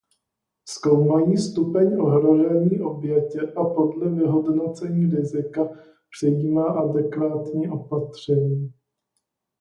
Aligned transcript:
Zkoumají 0.65 1.37
stupeň 1.37 1.99
ohrožení 1.99 2.81
oběti 2.81 3.39
a 3.39 3.63
podle 3.63 4.09
vyhodnocení 4.09 5.05
rizika 5.15 5.69
přijímá 6.17 6.65
adekvátní 6.65 7.69
opatření. 7.69 8.73